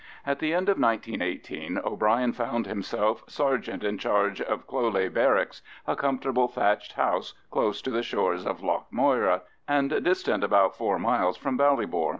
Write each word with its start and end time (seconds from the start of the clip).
At 0.25 0.39
the 0.39 0.51
end 0.51 0.67
of 0.67 0.79
1918 0.79 1.77
O'Bryan 1.85 2.33
found 2.33 2.65
himself 2.65 3.23
sergeant 3.27 3.83
in 3.83 3.99
charge 3.99 4.41
of 4.41 4.65
Cloghleagh 4.65 5.13
Barracks, 5.13 5.61
a 5.85 5.95
comfortable 5.95 6.47
thatched 6.47 6.93
house 6.93 7.35
close 7.51 7.83
to 7.83 7.91
the 7.91 8.01
shores 8.01 8.43
of 8.43 8.63
Lough 8.63 8.87
Moyra, 8.91 9.41
and 9.67 10.03
distant 10.03 10.43
about 10.43 10.75
four 10.75 10.97
miles 10.97 11.37
from 11.37 11.55
Ballybor. 11.55 12.09